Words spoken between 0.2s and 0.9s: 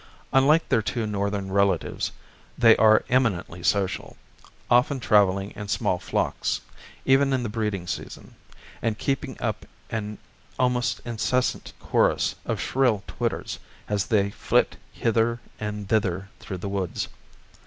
Unlike their